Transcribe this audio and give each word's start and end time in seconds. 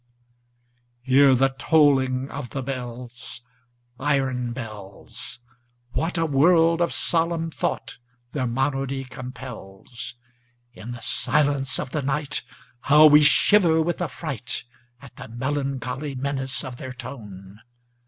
Hear 1.03 1.35
the 1.35 1.49
tolling 1.59 2.27
of 2.31 2.49
the 2.49 2.63
bells, 2.63 3.43
Iron 3.99 4.51
bells! 4.51 5.39
What 5.91 6.17
a 6.17 6.25
world 6.25 6.81
of 6.81 6.91
solemn 6.91 7.51
thought 7.51 7.99
their 8.31 8.47
monody 8.47 9.03
compels! 9.03 10.15
In 10.73 10.91
the 10.93 11.01
silence 11.03 11.77
of 11.79 11.91
the 11.91 12.01
nightHow 12.01 13.11
we 13.11 13.21
shiver 13.21 13.79
with 13.79 13.99
affrightAt 13.99 14.63
the 15.17 15.27
melancholy 15.27 16.15
menace 16.15 16.63
of 16.63 16.77
their 16.77 16.93
tone! 16.93 17.59